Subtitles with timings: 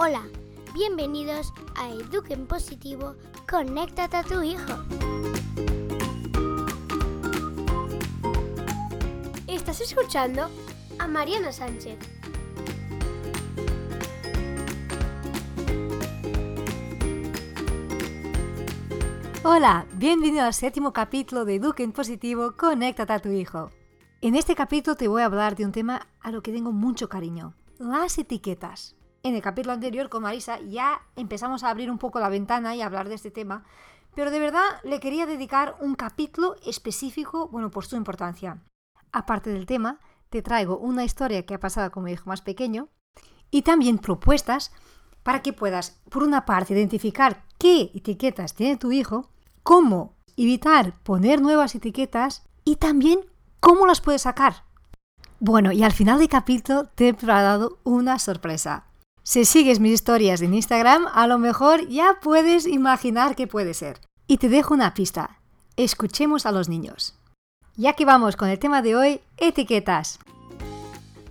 [0.00, 0.22] Hola,
[0.74, 3.16] bienvenidos a Eduquen Positivo,
[3.50, 4.74] conéctate a tu hijo.
[9.48, 10.48] Estás escuchando
[11.00, 11.98] a Mariana Sánchez.
[19.42, 23.72] Hola, bienvenido al séptimo capítulo de Eduquen Positivo, conéctate a tu hijo.
[24.20, 27.08] En este capítulo te voy a hablar de un tema a lo que tengo mucho
[27.08, 28.94] cariño, las etiquetas.
[29.28, 32.80] En el capítulo anterior con Marisa ya empezamos a abrir un poco la ventana y
[32.80, 33.62] hablar de este tema,
[34.14, 38.62] pero de verdad le quería dedicar un capítulo específico, bueno, por su importancia.
[39.12, 42.88] Aparte del tema, te traigo una historia que ha pasado con mi hijo más pequeño
[43.50, 44.72] y también propuestas
[45.22, 49.28] para que puedas, por una parte, identificar qué etiquetas tiene tu hijo,
[49.62, 53.20] cómo evitar poner nuevas etiquetas y también
[53.60, 54.64] cómo las puedes sacar.
[55.38, 58.86] Bueno, y al final del capítulo te he preparado una sorpresa.
[59.28, 64.00] Si sigues mis historias en Instagram, a lo mejor ya puedes imaginar qué puede ser.
[64.26, 65.38] Y te dejo una pista.
[65.76, 67.14] Escuchemos a los niños.
[67.76, 70.18] Ya que vamos con el tema de hoy, etiquetas.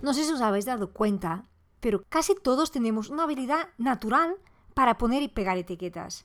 [0.00, 1.42] No sé si os habéis dado cuenta,
[1.80, 4.36] pero casi todos tenemos una habilidad natural
[4.74, 6.24] para poner y pegar etiquetas.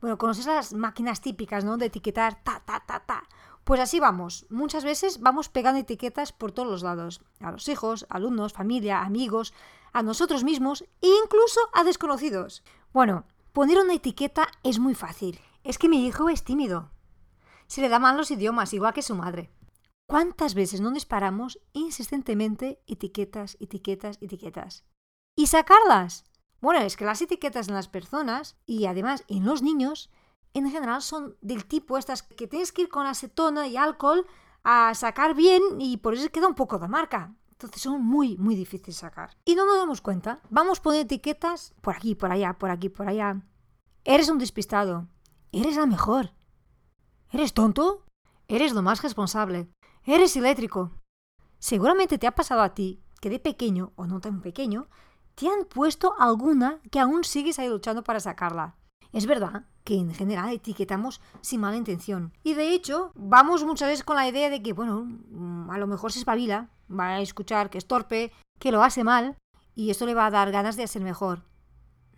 [0.00, 1.76] Bueno, conoces las máquinas típicas, ¿no?
[1.76, 3.24] De etiquetar ta, ta, ta, ta.
[3.64, 4.46] Pues así vamos.
[4.48, 7.20] Muchas veces vamos pegando etiquetas por todos los lados.
[7.40, 9.52] A los hijos, alumnos, familia, amigos,
[9.92, 12.62] a nosotros mismos e incluso a desconocidos.
[12.92, 15.40] Bueno, poner una etiqueta es muy fácil.
[15.64, 16.90] Es que mi hijo es tímido.
[17.66, 19.50] Se le da mal los idiomas, igual que su madre.
[20.06, 24.84] ¿Cuántas veces no disparamos insistentemente etiquetas, etiquetas, etiquetas?
[25.36, 26.24] ¿Y sacarlas?
[26.60, 30.10] Bueno, es que las etiquetas en las personas y además en los niños
[30.54, 34.26] en general son del tipo estas que tienes que ir con acetona y alcohol
[34.64, 37.34] a sacar bien y por eso queda un poco de marca.
[37.62, 39.36] Entonces son muy, muy difíciles de sacar.
[39.44, 40.40] Y no nos damos cuenta.
[40.50, 43.40] Vamos poner etiquetas por aquí, por allá, por aquí, por allá.
[44.04, 45.06] Eres un despistado.
[45.52, 46.32] Eres la mejor.
[47.30, 48.04] ¿Eres tonto?
[48.48, 49.68] Eres lo más responsable.
[50.04, 50.90] Eres eléctrico.
[51.60, 54.88] Seguramente te ha pasado a ti que de pequeño o no tan pequeño
[55.36, 58.74] te han puesto alguna que aún sigues ahí luchando para sacarla.
[59.12, 62.32] Es verdad que en general etiquetamos sin mala intención.
[62.42, 65.86] Y de hecho, vamos muchas veces con la idea de que, bueno, mm, a lo
[65.86, 69.36] mejor se espabila, va a escuchar que es torpe, que lo hace mal,
[69.74, 71.44] y esto le va a dar ganas de hacer mejor.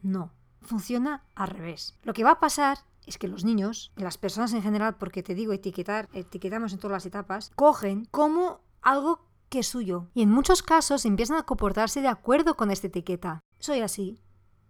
[0.03, 1.99] No, funciona al revés.
[2.03, 5.35] Lo que va a pasar es que los niños, las personas en general, porque te
[5.35, 10.09] digo etiquetar, etiquetamos en todas las etapas, cogen como algo que es suyo.
[10.15, 13.41] Y en muchos casos empiezan a comportarse de acuerdo con esta etiqueta.
[13.59, 14.21] Soy así.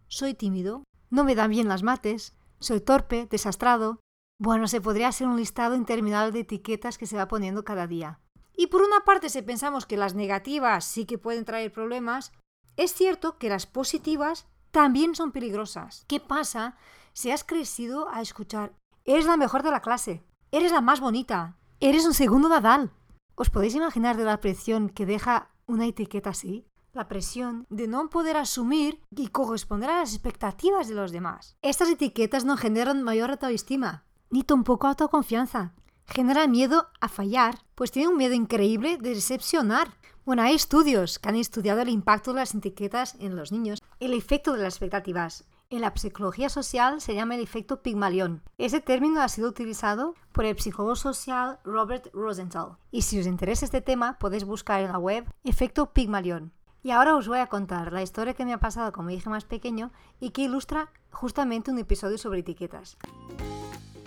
[0.09, 0.84] Soy tímido.
[1.10, 2.37] No me dan bien las mates.
[2.59, 4.00] Soy torpe, desastrado.
[4.38, 8.20] Bueno, se podría hacer un listado interminable de etiquetas que se va poniendo cada día.
[8.56, 12.32] Y por una parte, si pensamos que las negativas sí que pueden traer problemas,
[12.76, 16.04] es cierto que las positivas también son peligrosas.
[16.09, 16.76] ¿Qué pasa
[17.12, 21.59] si has crecido a escuchar eres la mejor de la clase, eres la más bonita,
[21.81, 22.91] eres un segundo Nadal?
[23.37, 26.66] ¿Os podéis imaginar de la presión que deja una etiqueta así?
[26.93, 31.56] La presión de no poder asumir y corresponder a las expectativas de los demás.
[31.60, 35.75] Estas etiquetas no generan mayor autoestima, ni tampoco autoconfianza.
[36.06, 39.88] Generan miedo a fallar, pues tienen un miedo increíble de decepcionar.
[40.25, 44.14] Bueno, hay estudios que han estudiado el impacto de las etiquetas en los niños, el
[44.14, 45.44] efecto de las expectativas.
[45.70, 48.43] En la psicología social se llama el efecto Pigmalión.
[48.59, 52.76] Ese término ha sido utilizado por el psicólogo social Robert Rosenthal.
[52.91, 56.53] Y si os interesa este tema, podéis buscar en la web efecto Pigmalión.
[56.82, 59.31] Y ahora os voy a contar la historia que me ha pasado con mi hija
[59.31, 62.98] más pequeño y que ilustra justamente un episodio sobre etiquetas.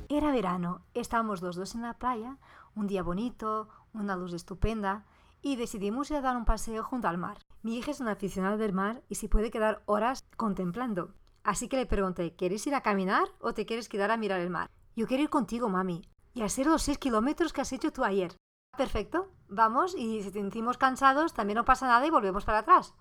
[0.10, 2.38] Era verano, estábamos los dos en la playa,
[2.76, 5.06] un día bonito, una luz estupenda,
[5.42, 7.40] y decidimos ir a dar un paseo junto al mar.
[7.62, 11.14] Mi hija es una aficionada del mar y se puede quedar horas contemplando.
[11.44, 14.50] Así que le pregunté, ¿quieres ir a caminar o te quieres quedar a mirar el
[14.50, 14.70] mar?
[14.96, 18.34] Yo quiero ir contigo, mami, y hacer los 6 kilómetros que has hecho tú ayer.
[18.78, 22.94] Perfecto, vamos y si te sentimos cansados también no pasa nada y volvemos para atrás.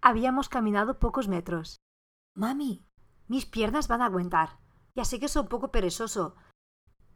[0.00, 1.76] Habíamos caminado pocos metros.
[2.34, 2.84] Mami,
[3.28, 4.58] mis piernas van a aguantar.
[4.96, 6.36] Ya sé que soy un poco perezoso.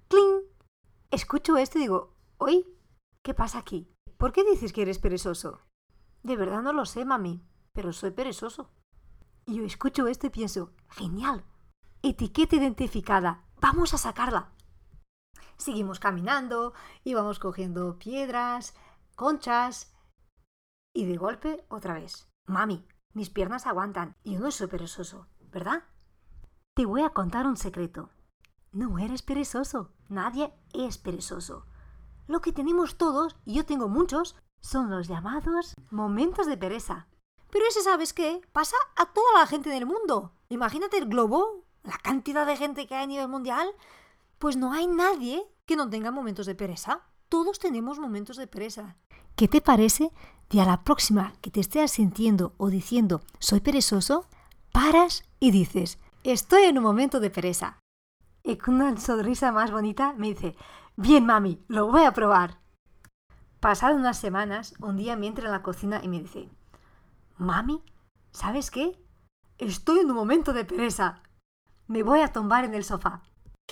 [0.08, 0.43] ¡Cling!
[1.11, 2.67] Escucho esto y digo, ¿Oye?
[3.23, 3.90] ¿Qué pasa aquí?
[4.19, 5.62] ¿Por qué dices que eres perezoso?
[6.23, 7.43] De verdad no lo sé, mami,
[7.73, 8.70] pero soy perezoso.
[9.46, 11.44] Y yo escucho esto y pienso, genial,
[12.02, 14.52] etiqueta identificada, vamos a sacarla.
[15.56, 16.75] Seguimos caminando,
[17.05, 18.75] íbamos cogiendo piedras,
[19.14, 19.94] conchas,
[20.94, 25.84] y de golpe otra vez, mami, mis piernas aguantan, y yo no soy perezoso, ¿verdad?
[26.76, 28.11] Te voy a contar un secreto.
[28.70, 31.64] No eres perezoso, nadie es perezoso.
[32.26, 37.08] Lo que tenemos todos, y yo tengo muchos, son los llamados momentos de pereza.
[37.49, 38.43] Pero ese, ¿sabes qué?
[38.52, 40.34] Pasa a toda la gente del mundo.
[40.50, 43.67] Imagínate el globo, la cantidad de gente que hay a nivel mundial.
[44.38, 47.06] Pues no hay nadie que no tenga momentos de pereza.
[47.31, 48.99] Todos tenemos momentos de pereza.
[49.34, 50.12] ¿Qué te parece
[50.50, 54.26] de a la próxima que te estés sintiendo o diciendo soy perezoso?
[54.72, 55.99] Paras y dices
[56.32, 57.81] estoy en un momento de pereza.
[58.43, 60.56] Y con una sonrisa más bonita me dice
[60.96, 62.61] bien mami, lo voy a probar.
[63.61, 66.49] Pasadas unas semanas, un día me entra en la cocina y me dice
[67.38, 67.82] Mami,
[68.31, 68.99] ¿sabes qué?
[69.58, 71.23] Estoy en un momento de pereza.
[71.87, 73.22] Me voy a tumbar en el sofá.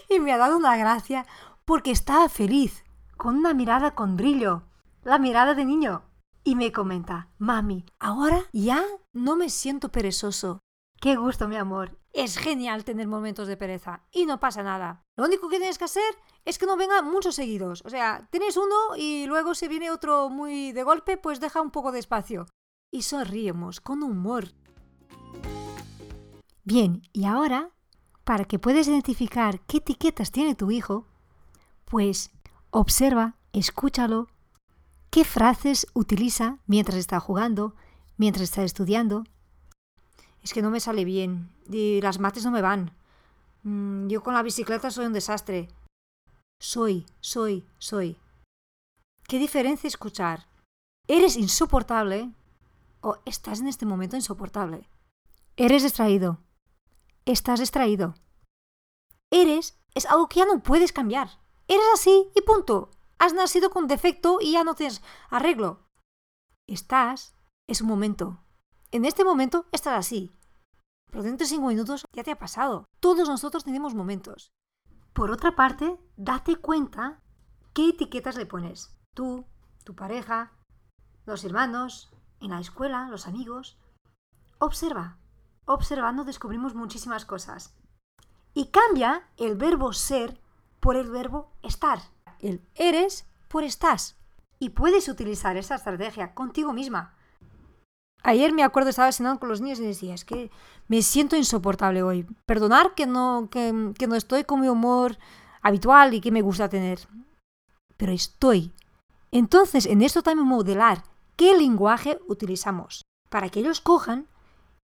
[0.09, 1.27] Y me ha dado una gracia
[1.65, 2.85] porque estaba feliz,
[3.17, 4.65] con una mirada con brillo,
[5.03, 6.03] la mirada de niño.
[6.43, 10.61] Y me comenta, mami, ahora ya no me siento perezoso.
[11.01, 11.99] Qué gusto, mi amor.
[12.15, 15.03] Es genial tener momentos de pereza y no pasa nada.
[15.17, 16.15] Lo único que tienes que hacer
[16.45, 17.83] es que no vengan muchos seguidos.
[17.85, 21.73] O sea, tienes uno y luego si viene otro muy de golpe, pues deja un
[21.73, 22.47] poco de espacio
[22.93, 24.53] y sonríemos con humor.
[26.63, 27.71] Bien, y ahora,
[28.23, 31.09] para que puedas identificar qué etiquetas tiene tu hijo,
[31.85, 32.31] pues
[32.71, 34.29] observa, escúchalo,
[35.11, 37.75] qué frases utiliza mientras está jugando,
[38.17, 39.25] mientras está estudiando.
[40.45, 42.93] Es que no me sale bien y las mates no me van.
[43.63, 45.69] Mm, yo con la bicicleta soy un desastre.
[46.61, 48.19] Soy, soy, soy.
[49.27, 50.47] ¿Qué diferencia escuchar?
[51.09, 52.31] Eres insoportable
[53.01, 54.89] o estás en este momento insoportable.
[55.57, 56.39] Eres distraído.
[57.25, 58.15] Estás distraído.
[59.31, 61.39] Eres es algo que ya no puedes cambiar.
[61.69, 62.91] Eres así y punto.
[63.19, 65.01] Has nacido con defecto y ya no tienes
[65.31, 65.81] arreglo.
[66.67, 67.35] Estás
[67.67, 68.44] es un momento.
[68.95, 70.31] En este momento estás así.
[71.11, 72.85] Pero dentro de cinco minutos ya te ha pasado.
[73.01, 74.53] Todos nosotros tenemos momentos.
[75.13, 77.21] Por otra parte, date cuenta
[77.73, 78.97] qué etiquetas le pones.
[79.13, 79.47] Tú,
[79.83, 80.53] tu pareja,
[81.27, 83.81] los hermanos, en la escuela, los amigos.
[84.61, 85.19] Observa.
[85.65, 87.75] Observando descubrimos muchísimas cosas.
[88.55, 90.41] Y cambia el verbo ser
[90.79, 91.99] por el verbo estar.
[92.39, 94.21] El eres por estás.
[94.61, 97.17] Y puedes utilizar esa estrategia contigo misma.
[98.27, 100.51] Ayer me acuerdo, estaba cenando con los niños y decía, es que
[100.89, 102.27] me siento insoportable hoy.
[102.47, 105.19] Perdonar que no, que, que no estoy con mi humor
[105.61, 107.01] habitual y que me gusta tener.
[107.99, 108.73] Pero estoy.
[109.31, 111.05] Entonces, en esto también modelar
[111.37, 114.27] qué lenguaje utilizamos para que ellos cojan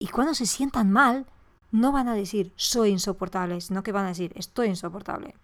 [0.00, 1.26] y cuando se sientan mal
[1.70, 5.36] no van a decir soy insoportable, sino que van a decir estoy insoportable.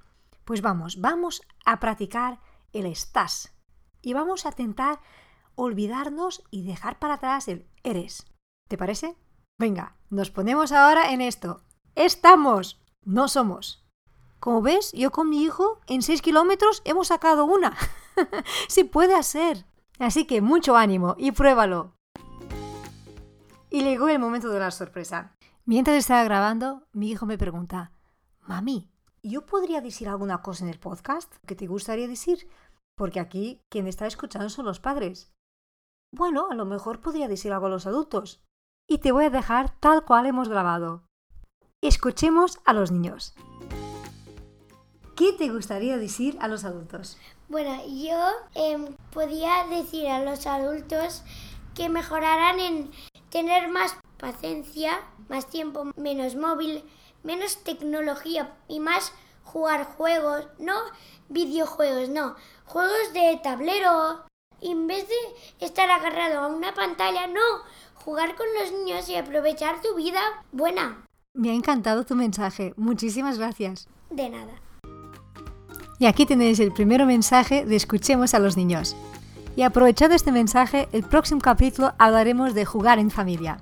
[0.44, 2.41] Pues vamos, vamos a practicar
[2.73, 3.52] el estás
[4.02, 4.99] y vamos a intentar
[5.56, 8.27] olvidarnos y dejar para atrás el eres.
[8.69, 9.17] ¿Te parece?
[9.59, 11.62] Venga, nos ponemos ahora en esto.
[11.95, 13.85] Estamos, no somos.
[14.41, 17.77] Como ves, yo con mi hijo en 6 kilómetros hemos sacado una.
[18.69, 19.65] Si puede hacer.
[19.99, 21.95] Así que mucho ánimo y pruébalo.
[23.71, 25.35] Y llegó el momento de la sorpresa.
[25.65, 27.93] Mientras estaba grabando, mi hijo me pregunta,
[28.43, 28.91] Mami,
[29.23, 32.49] ¿yo podría decir alguna cosa en el podcast que te gustaría decir?
[32.97, 35.34] Porque aquí quien está escuchando son los padres.
[36.17, 38.41] Bueno, a lo mejor podría decir algo a los adultos.
[38.89, 41.03] Y te voy a dejar tal cual hemos grabado.
[41.83, 43.35] Escuchemos a los niños.
[45.17, 47.19] ¿Qué te gustaría decir a los adultos?
[47.49, 51.25] Bueno, yo em, podía decir a los adultos
[51.75, 52.93] que mejoraran en
[53.31, 56.85] tener más paciencia, más tiempo, menos móvil,
[57.25, 60.77] menos tecnología y más jugar juegos, no
[61.29, 64.25] videojuegos, no, juegos de tablero.
[64.65, 67.41] En vez de estar agarrado a una pantalla, no,
[67.94, 70.21] jugar con los niños y aprovechar tu vida
[70.53, 71.05] buena.
[71.35, 72.75] Me ha encantado tu mensaje.
[72.77, 73.89] Muchísimas gracias.
[74.11, 74.53] De nada.
[75.99, 78.97] Y aquí tenéis el primer mensaje de Escuchemos a los niños.
[79.56, 83.59] Y aprovechando este mensaje, el próximo capítulo hablaremos de jugar en familia.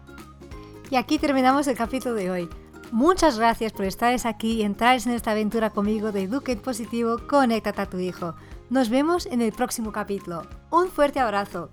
[0.90, 2.48] Y aquí terminamos el capítulo de hoy.
[2.92, 7.80] Muchas gracias por estar aquí y entrar en esta aventura conmigo de Eduque Positivo, conéctate
[7.80, 8.34] a tu hijo.
[8.68, 10.42] Nos vemos en el próximo capítulo.
[10.70, 11.70] Un fuerte abrazo.